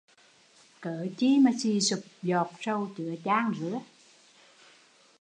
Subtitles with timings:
[0.83, 3.45] Cớ chi sì sụp giọt sầu chứa chan